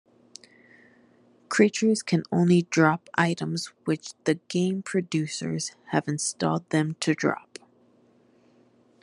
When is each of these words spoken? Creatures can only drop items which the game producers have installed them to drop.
Creatures 1.47 2.01
can 2.01 2.23
only 2.31 2.63
drop 2.63 3.07
items 3.13 3.67
which 3.85 4.13
the 4.23 4.33
game 4.47 4.81
producers 4.81 5.73
have 5.91 6.07
installed 6.07 6.67
them 6.71 6.95
to 7.01 7.13
drop. 7.13 7.59